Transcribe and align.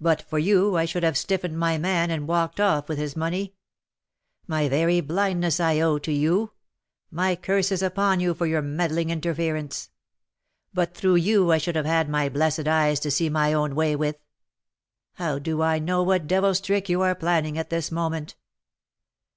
But 0.00 0.22
for 0.22 0.40
you, 0.40 0.74
I 0.76 0.84
should 0.86 1.04
have 1.04 1.16
'stiffened' 1.16 1.56
my 1.56 1.78
man 1.78 2.10
and 2.10 2.26
walked 2.26 2.58
off 2.58 2.88
with 2.88 2.98
his 2.98 3.14
money. 3.14 3.54
My 4.48 4.68
very 4.68 5.00
blindness 5.00 5.60
I 5.60 5.78
owe 5.78 5.98
to 6.00 6.10
you; 6.10 6.50
my 7.12 7.36
curses 7.36 7.80
upon 7.80 8.18
you 8.18 8.34
for 8.34 8.44
your 8.44 8.60
meddling 8.60 9.10
interference! 9.10 9.90
But 10.74 10.94
through 10.96 11.14
you 11.22 11.52
I 11.52 11.58
should 11.58 11.76
have 11.76 11.86
had 11.86 12.08
my 12.08 12.28
blessed 12.28 12.66
eyes 12.66 12.98
to 12.98 13.10
see 13.12 13.28
my 13.28 13.52
own 13.52 13.76
way 13.76 13.94
with. 13.94 14.16
How 15.12 15.38
do 15.38 15.62
I 15.62 15.78
know 15.78 16.02
what 16.02 16.26
devil's 16.26 16.60
trick 16.60 16.88
you 16.88 17.00
are 17.02 17.14
planning 17.14 17.56
at 17.56 17.70
this 17.70 17.92
moment?" 17.92 18.34